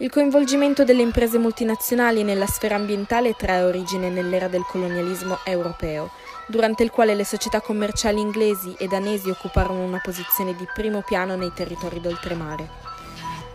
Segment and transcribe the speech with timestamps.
[0.00, 6.12] Il coinvolgimento delle imprese multinazionali nella sfera ambientale trae origine nell'era del colonialismo europeo,
[6.46, 11.34] durante il quale le società commerciali inglesi e danesi occuparono una posizione di primo piano
[11.34, 12.68] nei territori d'oltremare.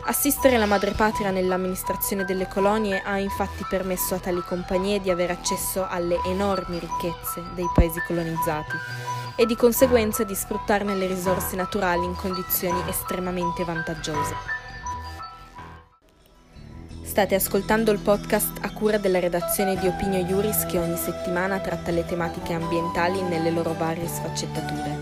[0.03, 5.87] Assistere la madrepatria nell'amministrazione delle colonie ha infatti permesso a tali compagnie di avere accesso
[5.87, 8.75] alle enormi ricchezze dei paesi colonizzati
[9.37, 14.62] e di conseguenza di sfruttarne le risorse naturali in condizioni estremamente vantaggiose.
[17.13, 21.91] State ascoltando il podcast a cura della redazione di Opinio Iuris che ogni settimana tratta
[21.91, 24.97] le tematiche ambientali nelle loro varie sfaccettature.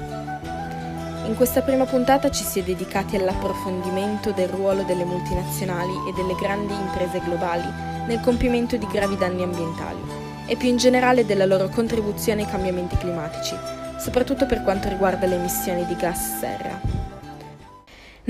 [1.28, 6.36] In questa prima puntata ci si è dedicati all'approfondimento del ruolo delle multinazionali e delle
[6.36, 7.72] grandi imprese globali
[8.08, 10.02] nel compimento di gravi danni ambientali
[10.48, 13.56] e più in generale della loro contribuzione ai cambiamenti climatici,
[13.98, 17.01] soprattutto per quanto riguarda le emissioni di gas serra.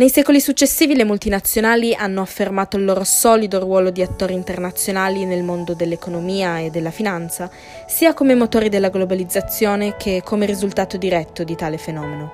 [0.02, 5.44] Nei secoli successivi le multinazionali hanno affermato il loro solido ruolo di attori internazionali nel
[5.44, 7.52] mondo dell'economia e della finanza,
[7.86, 12.32] sia come motori della globalizzazione che come risultato diretto di tale fenomeno.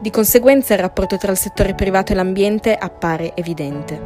[0.00, 4.00] Di conseguenza il rapporto tra il settore privato e l'ambiente appare evidente.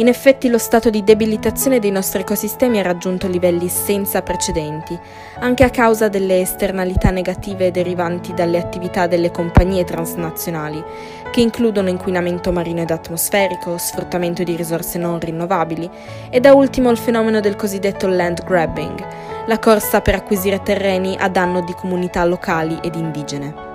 [0.00, 4.98] In effetti lo stato di debilitazione dei nostri ecosistemi ha raggiunto livelli senza precedenti,
[5.40, 10.82] anche a causa delle esternalità negative derivanti dalle attività delle compagnie transnazionali,
[11.30, 15.90] che includono inquinamento marino ed atmosferico, sfruttamento di risorse non rinnovabili
[16.30, 19.06] e da ultimo il fenomeno del cosiddetto land grabbing,
[19.44, 23.69] la corsa per acquisire terreni a danno di comunità locali ed indigene.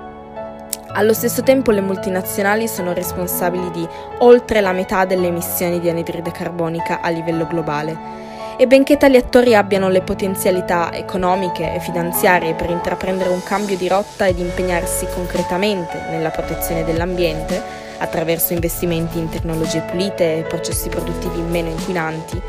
[0.97, 3.85] Allo stesso tempo le multinazionali sono responsabili di
[4.19, 8.23] oltre la metà delle emissioni di anidride carbonica a livello globale.
[8.55, 13.89] E benché tali attori abbiano le potenzialità economiche e finanziarie per intraprendere un cambio di
[13.89, 17.61] rotta ed impegnarsi concretamente nella protezione dell'ambiente,
[17.97, 22.41] attraverso investimenti in tecnologie pulite e processi produttivi meno inquinanti,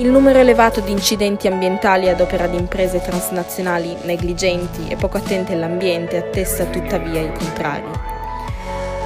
[0.00, 5.52] il numero elevato di incidenti ambientali ad opera di imprese transnazionali negligenti e poco attente
[5.52, 7.90] all'ambiente attesta tuttavia il contrario.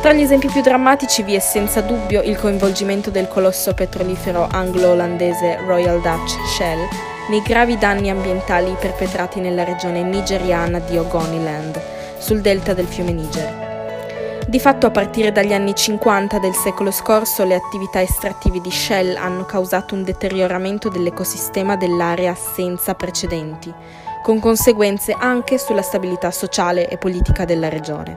[0.00, 5.58] Tra gli esempi più drammatici vi è senza dubbio il coinvolgimento del colosso petrolifero anglo-olandese
[5.66, 6.86] Royal Dutch Shell
[7.28, 11.80] nei gravi danni ambientali perpetrati nella regione nigeriana di Ogoniland,
[12.18, 13.63] sul delta del fiume Niger.
[14.54, 19.16] Di fatto a partire dagli anni 50 del secolo scorso le attività estrattive di Shell
[19.16, 23.74] hanno causato un deterioramento dell'ecosistema dell'area senza precedenti,
[24.22, 28.16] con conseguenze anche sulla stabilità sociale e politica della regione.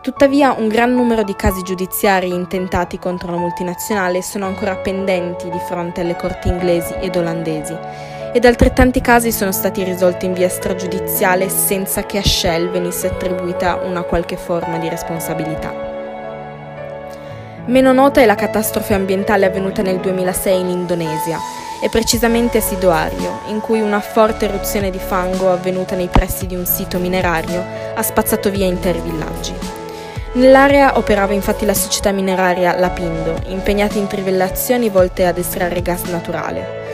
[0.00, 5.58] Tuttavia un gran numero di casi giudiziari intentati contro la multinazionale sono ancora pendenti di
[5.58, 7.76] fronte alle corti inglesi ed olandesi
[8.32, 13.80] ed altrettanti casi sono stati risolti in via stragiudiziale senza che a Shell venisse attribuita
[13.84, 15.72] una qualche forma di responsabilità.
[17.66, 21.38] Meno nota è la catastrofe ambientale avvenuta nel 2006 in Indonesia,
[21.80, 26.56] e precisamente a Sidoario, in cui una forte eruzione di fango avvenuta nei pressi di
[26.56, 29.54] un sito minerario ha spazzato via interi villaggi.
[30.32, 36.87] Nell'area operava infatti la società mineraria Lapindo, impegnata in trivellazioni volte ad estrarre gas naturale.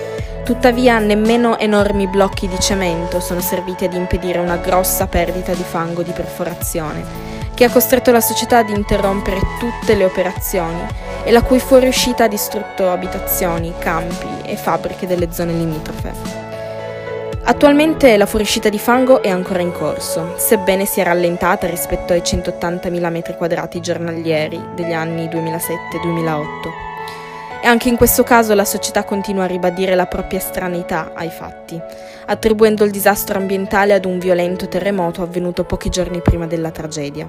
[0.44, 6.02] Tuttavia nemmeno enormi blocchi di cemento sono serviti ad impedire una grossa perdita di fango
[6.02, 7.02] di perforazione,
[7.54, 10.86] che ha costretto la società ad interrompere tutte le operazioni
[11.24, 16.12] e la cui fuoriuscita ha distrutto abitazioni, campi e fabbriche delle zone limitrofe.
[17.44, 22.90] Attualmente la fuoriuscita di fango è ancora in corso, sebbene sia rallentata rispetto ai 180.000
[22.90, 26.83] m2 giornalieri degli anni 2007-2008.
[27.64, 31.80] E anche in questo caso la società continua a ribadire la propria stranità ai fatti,
[32.26, 37.26] attribuendo il disastro ambientale ad un violento terremoto avvenuto pochi giorni prima della tragedia.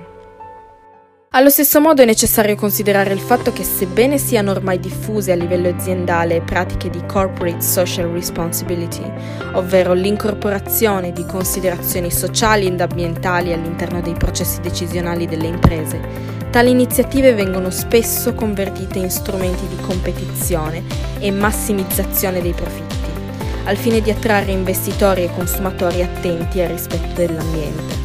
[1.29, 5.69] Allo stesso modo è necessario considerare il fatto che sebbene siano ormai diffuse a livello
[5.69, 9.09] aziendale pratiche di corporate social responsibility,
[9.53, 17.33] ovvero l'incorporazione di considerazioni sociali ed ambientali all'interno dei processi decisionali delle imprese, Tali iniziative
[17.33, 20.83] vengono spesso convertite in strumenti di competizione
[21.19, 23.09] e massimizzazione dei profitti,
[23.65, 27.95] al fine di attrarre investitori e consumatori attenti al rispetto dell'ambiente.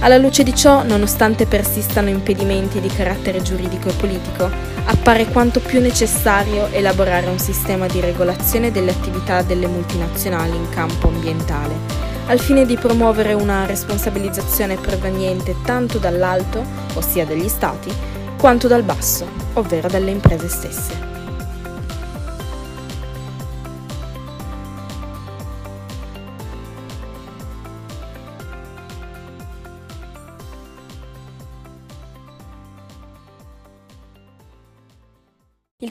[0.00, 4.50] Alla luce di ciò, nonostante persistano impedimenti di carattere giuridico e politico,
[4.86, 11.06] appare quanto più necessario elaborare un sistema di regolazione delle attività delle multinazionali in campo
[11.06, 17.92] ambientale al fine di promuovere una responsabilizzazione proveniente tanto dall'alto, ossia dagli Stati,
[18.38, 21.13] quanto dal basso, ovvero dalle imprese stesse.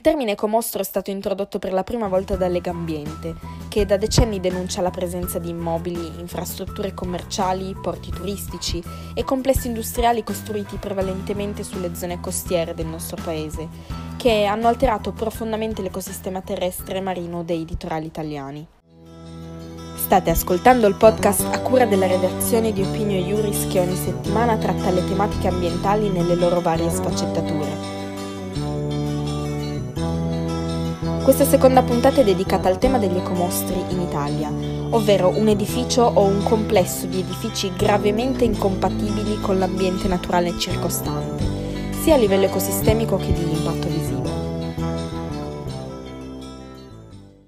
[0.03, 3.35] Termine ecomostro è stato introdotto per la prima volta da Legambiente,
[3.69, 8.83] che da decenni denuncia la presenza di immobili, infrastrutture commerciali, porti turistici
[9.13, 13.69] e complessi industriali costruiti prevalentemente sulle zone costiere del nostro paese,
[14.17, 18.67] che hanno alterato profondamente l'ecosistema terrestre e marino dei litorali italiani.
[19.95, 24.91] State ascoltando il podcast a cura della redazione di Opinio Iuris che ogni settimana tratta
[24.91, 28.02] le tematiche ambientali nelle loro varie sfaccettature.
[31.23, 34.49] Questa seconda puntata è dedicata al tema degli ecomostri in Italia,
[34.89, 41.45] ovvero un edificio o un complesso di edifici gravemente incompatibili con l'ambiente naturale circostante,
[42.01, 44.23] sia a livello ecosistemico che di impatto visivo.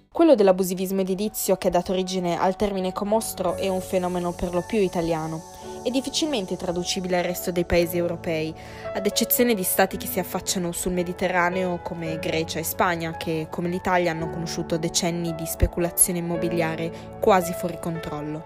[0.09, 4.63] Quello dell'abusivismo edilizio che ha dato origine al termine ecomostro è un fenomeno per lo
[4.65, 5.41] più italiano
[5.85, 8.51] è difficilmente traducibile al resto dei paesi europei,
[8.91, 13.69] ad eccezione di stati che si affacciano sul Mediterraneo come Grecia e Spagna, che come
[13.69, 18.43] l'Italia hanno conosciuto decenni di speculazione immobiliare quasi fuori controllo.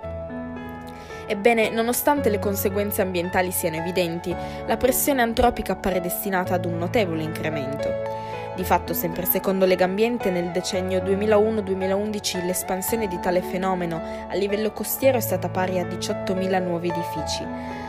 [1.28, 7.24] Ebbene, nonostante le conseguenze ambientali siano evidenti, la pressione antropica appare destinata ad un notevole
[7.24, 8.19] incremento.
[8.60, 15.18] Di fatto, sempre secondo Legambiente, nel decennio 2001-2011 l'espansione di tale fenomeno a livello costiero
[15.18, 17.48] è stata pari a 18.000 nuovi edifici,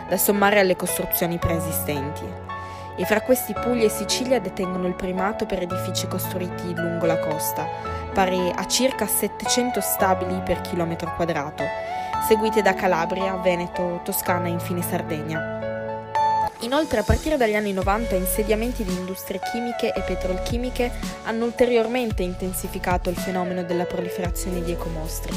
[0.09, 2.23] da sommare alle costruzioni preesistenti.
[2.97, 7.67] E fra questi Puglia e Sicilia detengono il primato per edifici costruiti lungo la costa,
[8.15, 11.65] pari a circa 700 stabili per chilometro quadrato,
[12.29, 15.60] seguite da Calabria, Veneto, Toscana e infine Sardegna.
[16.61, 20.91] Inoltre, a partire dagli anni 90, insediamenti di industrie chimiche e petrolchimiche
[21.25, 25.35] hanno ulteriormente intensificato il fenomeno della proliferazione di ecomostri.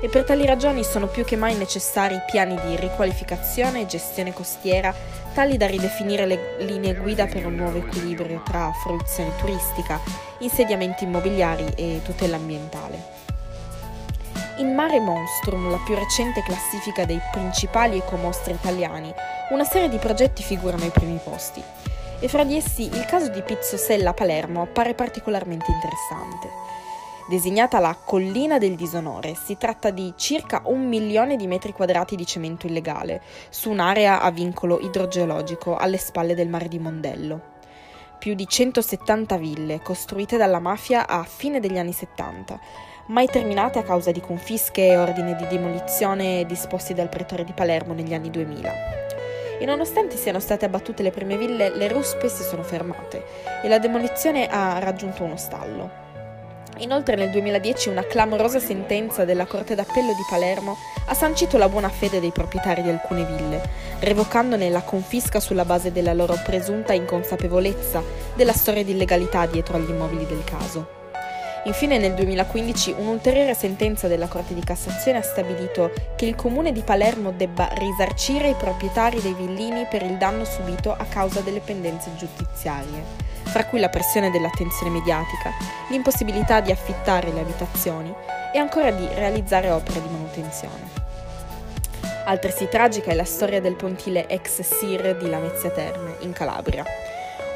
[0.00, 4.94] E per tali ragioni sono più che mai necessari piani di riqualificazione e gestione costiera
[5.34, 10.00] tali da ridefinire le linee guida per un nuovo equilibrio tra fruizione turistica,
[10.38, 13.23] insediamenti immobiliari e tutela ambientale.
[14.58, 19.12] In Mare Monstrum, la più recente classifica dei principali ecomostri italiani,
[19.50, 21.60] una serie di progetti figurano ai primi posti.
[22.20, 26.48] E fra di essi il caso di Pizzosella a Palermo appare particolarmente interessante.
[27.28, 32.24] Designata la Collina del Disonore, si tratta di circa un milione di metri quadrati di
[32.24, 37.52] cemento illegale, su un'area a vincolo idrogeologico alle spalle del mare di Mondello.
[38.18, 42.58] Più di 170 ville costruite dalla mafia a fine degli anni 70,
[43.06, 47.92] mai terminate a causa di confische e ordini di demolizione disposti dal pretore di Palermo
[47.92, 48.72] negli anni 2000.
[49.58, 53.24] E nonostante siano state abbattute le prime ville, le ruspe si sono fermate
[53.62, 56.02] e la demolizione ha raggiunto uno stallo.
[56.78, 61.88] Inoltre nel 2010 una clamorosa sentenza della Corte d'Appello di Palermo ha sancito la buona
[61.88, 63.62] fede dei proprietari di alcune ville,
[64.00, 68.02] revocandone la confisca sulla base della loro presunta inconsapevolezza
[68.34, 71.02] della storia di illegalità dietro agli immobili del caso.
[71.66, 76.82] Infine nel 2015 un'ulteriore sentenza della Corte di Cassazione ha stabilito che il comune di
[76.82, 82.10] Palermo debba risarcire i proprietari dei villini per il danno subito a causa delle pendenze
[82.16, 83.02] giudiziarie,
[83.44, 85.52] fra cui la pressione dell'attenzione mediatica,
[85.88, 88.12] l'impossibilità di affittare le abitazioni
[88.52, 91.02] e ancora di realizzare opere di manutenzione.
[92.26, 96.84] Altresì tragica è la storia del pontile ex SIR di Lamezia Terme, in Calabria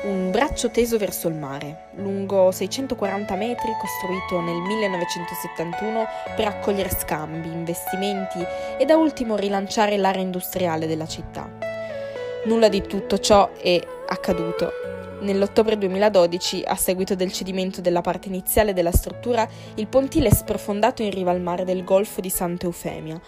[0.05, 7.49] un braccio teso verso il mare, lungo 640 metri, costruito nel 1971 per accogliere scambi,
[7.49, 8.39] investimenti
[8.79, 11.51] e da ultimo rilanciare l'area industriale della città.
[12.45, 14.71] Nulla di tutto ciò è accaduto.
[15.21, 21.03] Nell'ottobre 2012, a seguito del cedimento della parte iniziale della struttura, il pontile è sprofondato
[21.03, 23.21] in riva al mare del Golfo di Santa Eufemia,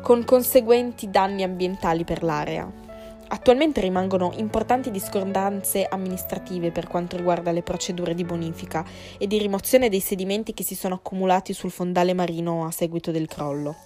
[0.00, 2.83] con conseguenti danni ambientali per l'area.
[3.28, 8.84] Attualmente rimangono importanti discordanze amministrative per quanto riguarda le procedure di bonifica
[9.18, 13.26] e di rimozione dei sedimenti che si sono accumulati sul fondale marino a seguito del
[13.26, 13.76] crollo.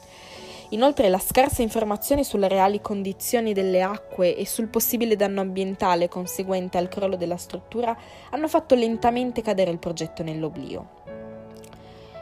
[0.71, 6.77] Inoltre la scarsa informazione sulle reali condizioni delle acque e sul possibile danno ambientale conseguente
[6.77, 7.97] al crollo della struttura
[8.31, 11.07] hanno fatto lentamente cadere il progetto nell'oblio.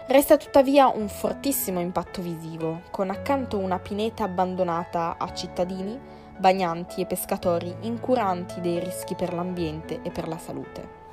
[0.07, 5.99] Resta tuttavia un fortissimo impatto visivo, con accanto una pineta abbandonata a cittadini,
[6.39, 11.05] bagnanti e pescatori incuranti dei rischi per l'ambiente e per la salute.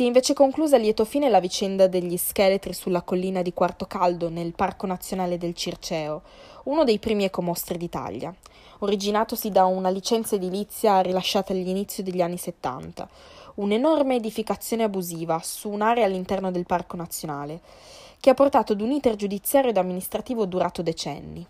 [0.00, 3.84] Si è invece conclusa a lieto fine la vicenda degli scheletri sulla collina di Quarto
[3.84, 6.22] Caldo nel Parco Nazionale del Circeo,
[6.64, 8.34] uno dei primi ecomostri d'Italia,
[8.80, 13.08] originatosi da una licenza edilizia rilasciata all'inizio degli anni 70,
[13.56, 17.60] un'enorme edificazione abusiva su un'area all'interno del Parco Nazionale,
[18.20, 21.46] che ha portato ad un iter giudiziario ed amministrativo durato decenni.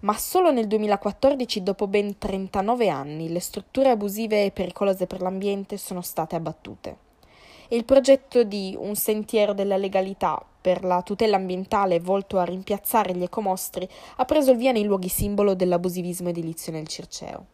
[0.00, 5.76] Ma solo nel 2014, dopo ben 39 anni, le strutture abusive e pericolose per l'ambiente
[5.76, 7.06] sono state abbattute
[7.68, 13.14] e il progetto di un sentiero della legalità per la tutela ambientale volto a rimpiazzare
[13.14, 17.46] gli ecomostri ha preso il via nei luoghi simbolo dell'abusivismo edilizio nel Circeo.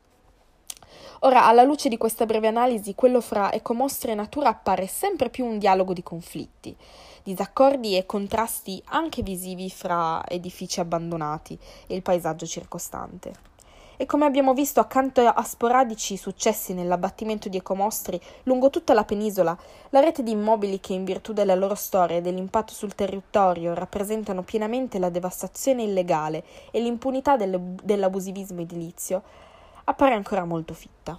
[1.21, 5.45] Ora, alla luce di questa breve analisi, quello fra ecomostri e natura appare sempre più
[5.45, 6.77] un dialogo di conflitti,
[7.23, 11.57] disaccordi e contrasti anche visivi fra edifici abbandonati
[11.87, 13.54] e il paesaggio circostante
[13.97, 19.57] e come abbiamo visto accanto a sporadici successi nell'abbattimento di ecomostri lungo tutta la penisola,
[19.91, 24.43] la rete di immobili che in virtù della loro storia e dell'impatto sul territorio rappresentano
[24.43, 29.23] pienamente la devastazione illegale e l'impunità dell'abusivismo edilizio,
[29.85, 31.19] appare ancora molto fitta.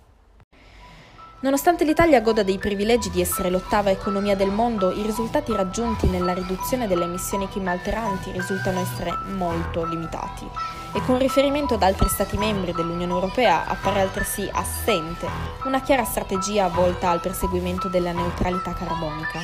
[1.42, 6.34] Nonostante l'Italia goda dei privilegi di essere l'ottava economia del mondo, i risultati raggiunti nella
[6.34, 12.72] riduzione delle emissioni climalteranti risultano essere molto limitati e con riferimento ad altri Stati membri
[12.72, 15.28] dell'Unione Europea appare altresì assente
[15.66, 19.42] una chiara strategia volta al perseguimento della neutralità carbonica,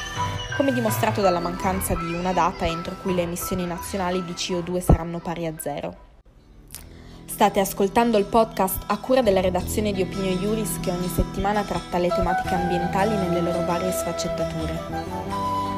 [0.55, 5.19] come dimostrato dalla mancanza di una data entro cui le emissioni nazionali di CO2 saranno
[5.19, 6.09] pari a zero.
[7.25, 11.97] State ascoltando il podcast a cura della redazione di Opinio Iuris che ogni settimana tratta
[11.97, 14.79] le tematiche ambientali nelle loro varie sfaccettature.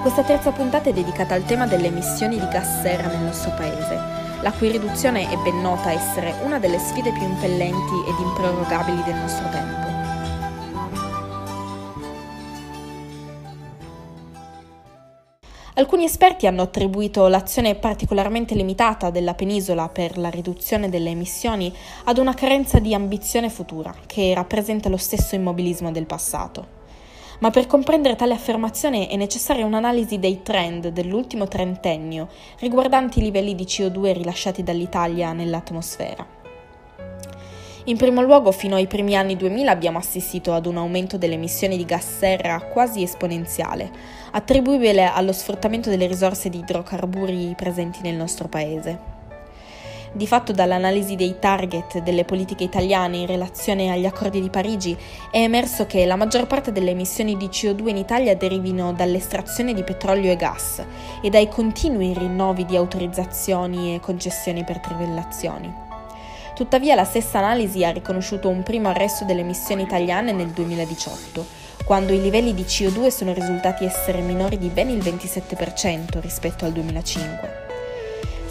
[0.01, 4.22] Questa terza puntata è dedicata al tema delle emissioni di gas serra nel nostro paese,
[4.43, 9.15] la cui riduzione è ben nota essere una delle sfide più impellenti ed improrogabili del
[9.15, 9.91] nostro tempo.
[15.75, 21.73] Alcuni esperti hanno attribuito l'azione particolarmente limitata della penisola per la riduzione delle emissioni
[22.03, 26.82] ad una carenza di ambizione futura, che rappresenta lo stesso immobilismo del passato.
[27.43, 33.53] Ma per comprendere tale affermazione è necessaria un'analisi dei trend dell'ultimo trentennio riguardanti i livelli
[33.53, 36.25] di CO2 rilasciati dall'Italia nell'atmosfera.
[37.83, 41.75] In primo luogo, fino ai primi anni 2000 abbiamo assistito ad un aumento delle emissioni
[41.75, 43.91] di gas serra quasi esponenziale,
[44.31, 49.12] attribuibile allo sfruttamento delle risorse di idrocarburi presenti nel nostro paese.
[50.15, 54.96] Di fatto dall'analisi dei target delle politiche italiane in relazione agli accordi di Parigi
[55.32, 59.84] è emerso che la maggior parte delle emissioni di CO2 in Italia derivino dall'estrazione di
[59.84, 60.84] petrolio e gas
[61.20, 65.74] e dai continui rinnovi di autorizzazioni e concessioni per trivellazioni.
[66.53, 71.43] Tuttavia la stessa analisi ha riconosciuto un primo arresto delle emissioni italiane nel 2018,
[71.86, 76.72] quando i livelli di CO2 sono risultati essere minori di ben il 27% rispetto al
[76.72, 77.62] 2005.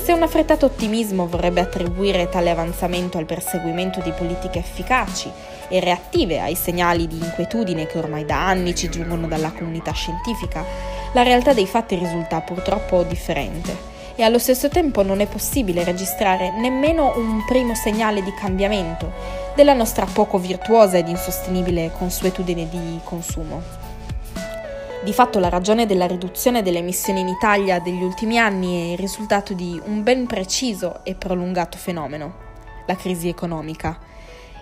[0.02, 5.30] Se un affrettato ottimismo vorrebbe attribuire tale avanzamento al perseguimento di politiche efficaci
[5.68, 10.64] e reattive ai segnali di inquietudine che ormai da anni ci giungono dalla comunità scientifica,
[11.12, 16.50] la realtà dei fatti risulta purtroppo differente e allo stesso tempo non è possibile registrare
[16.50, 19.12] nemmeno un primo segnale di cambiamento
[19.54, 23.81] della nostra poco virtuosa ed insostenibile consuetudine di consumo.
[25.04, 28.98] Di fatto la ragione della riduzione delle emissioni in Italia degli ultimi anni è il
[28.98, 32.34] risultato di un ben preciso e prolungato fenomeno,
[32.86, 33.98] la crisi economica,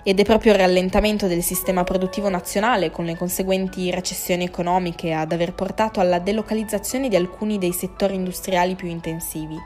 [0.02, 5.30] ed è proprio il rallentamento del sistema produttivo nazionale con le conseguenti recessioni economiche ad
[5.30, 9.58] aver portato alla delocalizzazione di alcuni dei settori industriali più intensivi,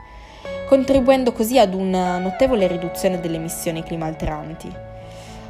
[0.67, 4.84] contribuendo così ad una notevole riduzione delle emissioni climalteranti.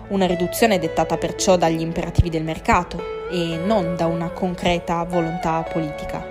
[0.08, 6.24] Una riduzione dettata perciò dagli imperativi del mercato e non da una concreta volontà politica.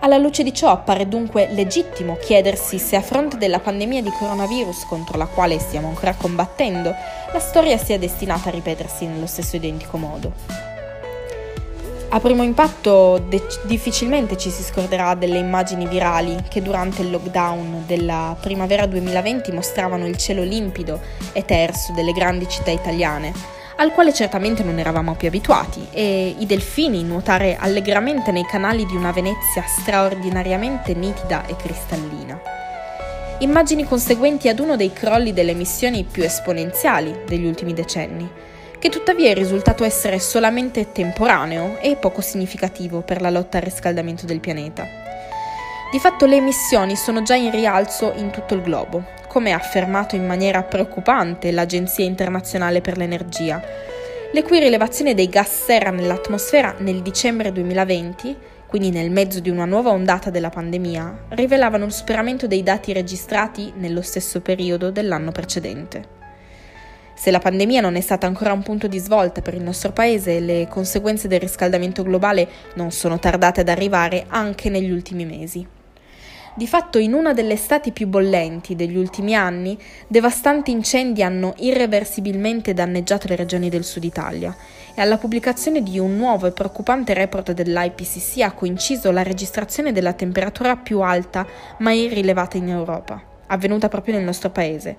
[0.00, 4.86] Alla luce di ciò appare dunque legittimo chiedersi se a fronte della pandemia di coronavirus
[4.86, 6.94] contro la quale stiamo ancora combattendo,
[7.32, 10.75] la storia sia destinata a ripetersi nello stesso identico modo.
[12.08, 17.82] A primo impatto de- difficilmente ci si scorderà delle immagini virali che durante il lockdown
[17.84, 21.00] della primavera 2020 mostravano il cielo limpido
[21.32, 23.32] e terso delle grandi città italiane,
[23.76, 28.94] al quale certamente non eravamo più abituati, e i delfini nuotare allegramente nei canali di
[28.94, 32.40] una Venezia straordinariamente nitida e cristallina.
[33.40, 38.26] Immagini conseguenti ad uno dei crolli delle emissioni più esponenziali degli ultimi decenni,
[38.86, 44.26] che tuttavia è risultato essere solamente temporaneo e poco significativo per la lotta al riscaldamento
[44.26, 44.86] del pianeta.
[45.90, 50.14] Di fatto le emissioni sono già in rialzo in tutto il globo, come ha affermato
[50.14, 53.60] in maniera preoccupante l'Agenzia internazionale per l'energia,
[54.30, 58.36] le cui rilevazioni dei gas serra nell'atmosfera nel dicembre 2020,
[58.68, 63.72] quindi nel mezzo di una nuova ondata della pandemia, rivelavano un superamento dei dati registrati
[63.78, 66.15] nello stesso periodo dell'anno precedente.
[67.18, 70.38] Se la pandemia non è stata ancora un punto di svolta per il nostro paese,
[70.38, 75.66] le conseguenze del riscaldamento globale non sono tardate ad arrivare anche negli ultimi mesi.
[76.54, 82.74] Di fatto, in una delle estati più bollenti degli ultimi anni, devastanti incendi hanno irreversibilmente
[82.74, 84.54] danneggiato le regioni del sud Italia
[84.94, 90.12] e alla pubblicazione di un nuovo e preoccupante report dell'IPCC ha coinciso la registrazione della
[90.12, 91.46] temperatura più alta
[91.78, 94.96] mai rilevata in Europa, avvenuta proprio nel nostro paese,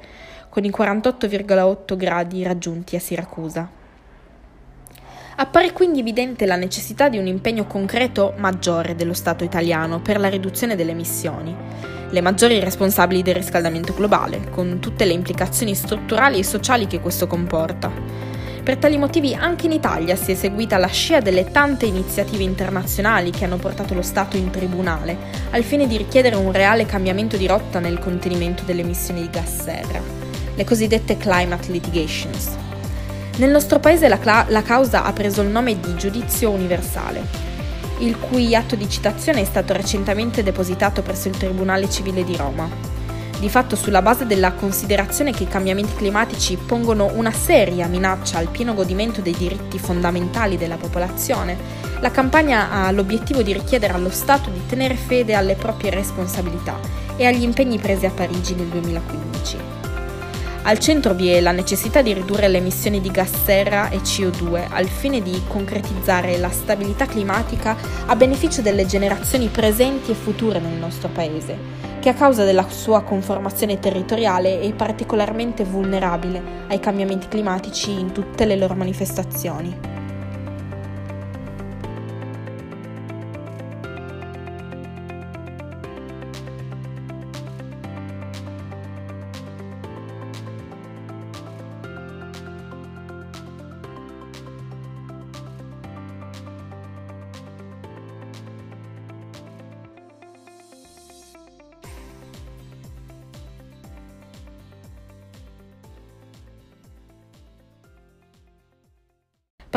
[0.57, 3.69] con i 48,8 gradi raggiunti a Siracusa.
[5.35, 10.29] Appare quindi evidente la necessità di un impegno concreto maggiore dello Stato italiano per la
[10.29, 11.55] riduzione delle emissioni,
[12.09, 17.27] le maggiori responsabili del riscaldamento globale, con tutte le implicazioni strutturali e sociali che questo
[17.27, 17.91] comporta.
[18.63, 23.29] Per tali motivi anche in Italia si è seguita la scia delle tante iniziative internazionali
[23.29, 25.17] che hanno portato lo Stato in tribunale,
[25.51, 29.61] al fine di richiedere un reale cambiamento di rotta nel contenimento delle emissioni di gas
[29.61, 30.26] serra
[30.57, 32.49] le cosiddette climate litigations.
[33.37, 37.21] Nel nostro paese la, cla- la causa ha preso il nome di giudizio universale,
[37.99, 42.67] il cui atto di citazione è stato recentemente depositato presso il Tribunale Civile di Roma.
[43.39, 48.49] Di fatto sulla base della considerazione che i cambiamenti climatici pongono una seria minaccia al
[48.49, 51.55] pieno godimento dei diritti fondamentali della popolazione,
[51.99, 56.79] la campagna ha l'obiettivo di richiedere allo Stato di tenere fede alle proprie responsabilità
[57.15, 59.86] e agli impegni presi a Parigi nel 2015.
[60.67, 64.67] Al centro vi è la necessità di ridurre le emissioni di gas serra e CO2
[64.69, 70.77] al fine di concretizzare la stabilità climatica a beneficio delle generazioni presenti e future nel
[70.77, 71.57] nostro Paese,
[72.01, 78.43] che a causa della sua conformazione territoriale è particolarmente vulnerabile ai cambiamenti climatici in tutte
[78.43, 79.96] le loro manifestazioni.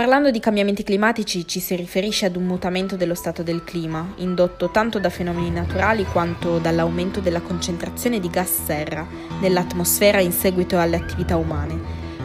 [0.00, 4.70] Parlando di cambiamenti climatici ci si riferisce ad un mutamento dello stato del clima, indotto
[4.70, 9.06] tanto da fenomeni naturali quanto dall'aumento della concentrazione di gas serra
[9.42, 11.78] nell'atmosfera in seguito alle attività umane,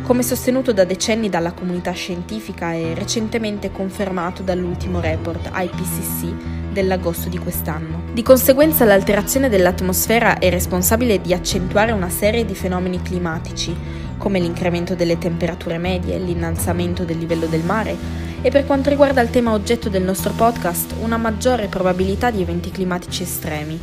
[0.03, 7.38] come sostenuto da decenni dalla comunità scientifica e recentemente confermato dall'ultimo report IPCC dell'agosto di
[7.38, 8.03] quest'anno.
[8.13, 13.75] Di conseguenza l'alterazione dell'atmosfera è responsabile di accentuare una serie di fenomeni climatici,
[14.17, 17.95] come l'incremento delle temperature medie, l'innalzamento del livello del mare
[18.41, 22.69] e per quanto riguarda il tema oggetto del nostro podcast, una maggiore probabilità di eventi
[22.69, 23.80] climatici estremi,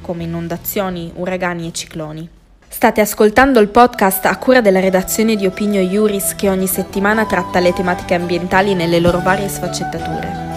[0.00, 2.28] come inondazioni, uragani e cicloni.
[2.68, 7.60] State ascoltando il podcast a cura della redazione di Opinio Iuris che ogni settimana tratta
[7.60, 10.50] le tematiche ambientali nelle loro varie sfaccettature.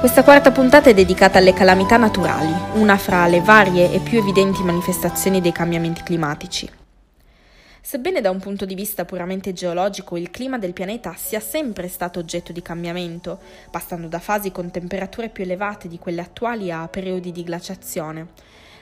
[0.00, 4.62] Questa quarta puntata è dedicata alle calamità naturali, una fra le varie e più evidenti
[4.62, 6.68] manifestazioni dei cambiamenti climatici.
[7.86, 12.18] Sebbene da un punto di vista puramente geologico il clima del pianeta sia sempre stato
[12.18, 13.38] oggetto di cambiamento,
[13.70, 18.30] passando da fasi con temperature più elevate di quelle attuali a periodi di glaciazione,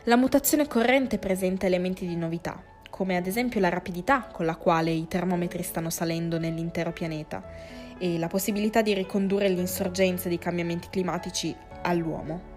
[0.04, 4.90] la mutazione corrente presenta elementi di novità, come ad esempio la rapidità con la quale
[4.90, 7.44] i termometri stanno salendo nell'intero pianeta
[7.98, 12.53] e la possibilità di ricondurre l'insorgenza di cambiamenti climatici all'uomo.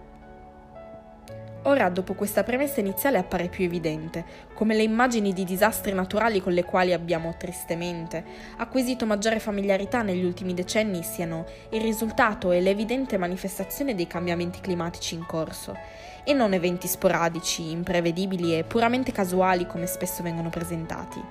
[1.64, 6.54] Ora, dopo questa premessa iniziale, appare più evidente come le immagini di disastri naturali con
[6.54, 8.24] le quali abbiamo tristemente
[8.58, 15.16] acquisito maggiore familiarità negli ultimi decenni siano il risultato e l'evidente manifestazione dei cambiamenti climatici
[15.16, 15.76] in corso,
[16.24, 21.22] e non eventi sporadici, imprevedibili e puramente casuali come spesso vengono presentati.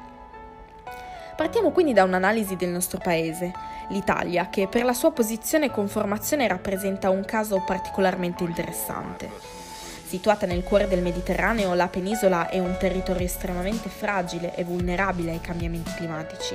[1.37, 3.53] Partiamo quindi da un'analisi del nostro paese,
[3.89, 9.66] l'Italia, che per la sua posizione e conformazione rappresenta un caso particolarmente interessante.
[10.07, 15.41] Situata nel cuore del Mediterraneo, la penisola è un territorio estremamente fragile e vulnerabile ai
[15.41, 16.55] cambiamenti climatici.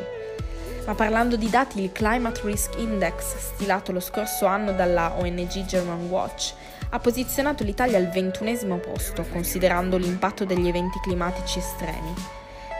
[0.85, 6.07] Ma parlando di dati, il Climate Risk Index, stilato lo scorso anno dalla ONG German
[6.07, 6.53] Watch,
[6.91, 12.13] ha posizionato l'Italia al ventunesimo posto, considerando l'impatto degli eventi climatici estremi,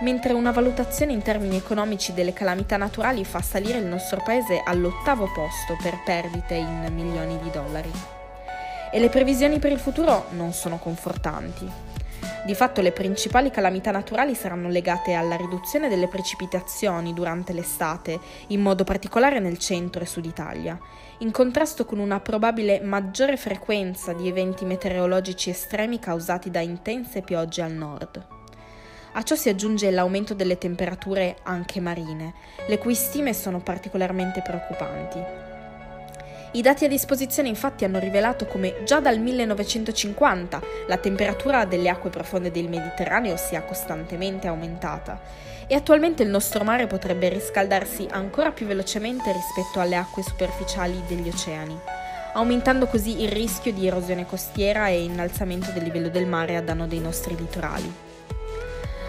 [0.04, 5.30] mentre una valutazione in termini economici delle calamità naturali fa salire il nostro paese all'ottavo
[5.34, 8.21] posto per perdite in milioni di dollari
[8.92, 11.90] e le previsioni per il futuro non sono confortanti.
[12.44, 18.62] Di fatto le principali calamità naturali saranno legate alla riduzione delle precipitazioni durante l'estate, in
[18.62, 20.80] modo particolare nel centro e sud Italia,
[21.20, 27.62] in contrasto con una probabile maggiore frequenza di eventi meteorologici estremi causati da intense piogge
[27.62, 28.26] al nord.
[29.14, 32.34] A ciò si aggiunge l'aumento delle temperature anche marine,
[32.68, 35.51] le cui stime sono particolarmente preoccupanti.
[36.54, 42.10] I dati a disposizione infatti hanno rivelato come già dal 1950 la temperatura delle acque
[42.10, 45.22] profonde del Mediterraneo sia costantemente aumentata
[45.66, 51.30] e attualmente il nostro mare potrebbe riscaldarsi ancora più velocemente rispetto alle acque superficiali degli
[51.30, 51.80] oceani,
[52.34, 56.86] aumentando così il rischio di erosione costiera e innalzamento del livello del mare a danno
[56.86, 58.10] dei nostri litorali.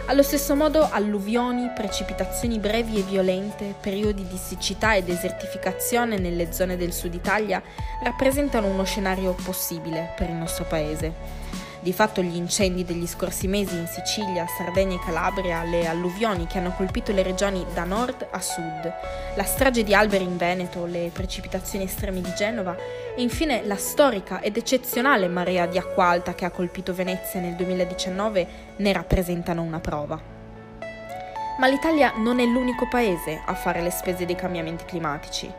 [0.07, 6.77] Allo stesso modo alluvioni, precipitazioni brevi e violente, periodi di siccità e desertificazione nelle zone
[6.77, 7.63] del sud Italia
[8.03, 11.62] rappresentano uno scenario possibile per il nostro paese.
[11.83, 16.59] Di fatto gli incendi degli scorsi mesi in Sicilia, Sardegna e Calabria, le alluvioni che
[16.59, 18.93] hanno colpito le regioni da nord a sud,
[19.35, 22.77] la strage di alberi in Veneto, le precipitazioni estreme di Genova
[23.17, 27.57] e infine la storica ed eccezionale marea di acqua alta che ha colpito Venezia nel
[27.57, 30.21] 2019 ne rappresentano una prova.
[31.59, 35.53] Ma l'Italia non è l'unico paese a fare le spese dei cambiamenti climatici.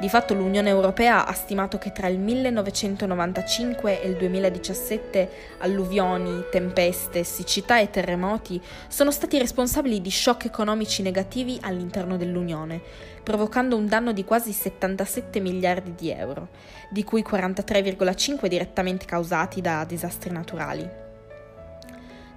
[0.00, 7.24] Di fatto l'Unione Europea ha stimato che tra il 1995 e il 2017 alluvioni, tempeste,
[7.24, 12.80] siccità e terremoti sono stati responsabili di shock economici negativi all'interno dell'Unione,
[13.24, 16.50] provocando un danno di quasi 77 miliardi di euro,
[16.90, 21.06] di cui 43,5 direttamente causati da disastri naturali.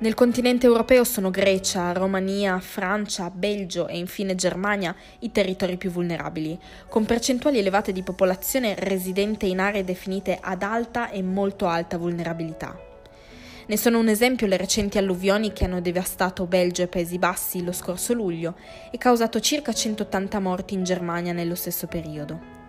[0.01, 6.57] Nel continente europeo sono Grecia, Romania, Francia, Belgio e infine Germania i territori più vulnerabili,
[6.89, 12.75] con percentuali elevate di popolazione residente in aree definite ad alta e molto alta vulnerabilità.
[13.67, 17.71] Ne sono un esempio le recenti alluvioni che hanno devastato Belgio e Paesi Bassi lo
[17.71, 18.55] scorso luglio
[18.89, 22.61] e causato circa 180 morti in Germania nello stesso periodo.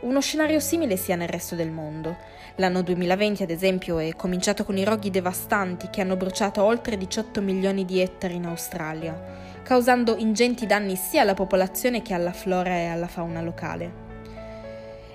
[0.00, 2.16] Uno scenario simile sia nel resto del mondo.
[2.56, 7.40] L'anno 2020, ad esempio, è cominciato con i roghi devastanti che hanno bruciato oltre 18
[7.40, 9.18] milioni di ettari in Australia,
[9.62, 14.10] causando ingenti danni sia alla popolazione che alla flora e alla fauna locale.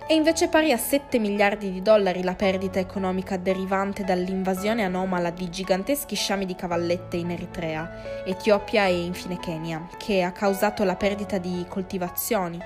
[0.07, 5.49] È invece pari a 7 miliardi di dollari la perdita economica derivante dall'invasione anomala di
[5.49, 11.37] giganteschi sciami di cavallette in Eritrea, Etiopia e infine Kenya, che ha causato la perdita
[11.39, 12.57] di coltivazioni,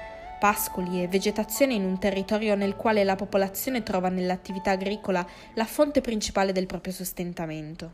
[0.42, 5.24] pascoli e vegetazione in un territorio nel quale la popolazione trova nell'attività agricola
[5.54, 7.92] la fonte principale del proprio sostentamento.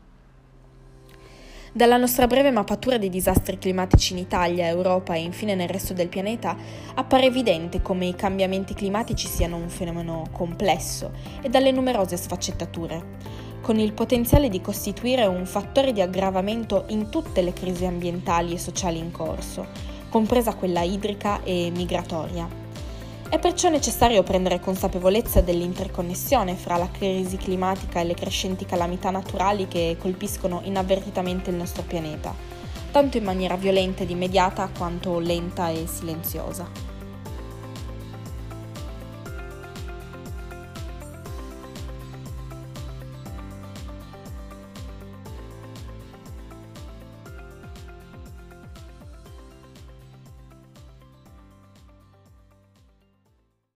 [1.74, 6.08] Dalla nostra breve mappatura dei disastri climatici in Italia, Europa e infine nel resto del
[6.08, 6.56] pianeta,
[6.94, 13.04] appare evidente come i cambiamenti climatici siano un fenomeno complesso e dalle numerose sfaccettature,
[13.60, 18.58] con il potenziale di costituire un fattore di aggravamento in tutte le crisi ambientali e
[18.58, 22.48] sociali in corso, compresa quella idrica e migratoria.
[23.28, 29.68] È perciò necessario prendere consapevolezza dell'interconnessione fra la crisi climatica e le crescenti calamità naturali
[29.68, 32.34] che colpiscono inavvertitamente il nostro pianeta,
[32.90, 36.87] tanto in maniera violenta ed immediata quanto lenta e silenziosa.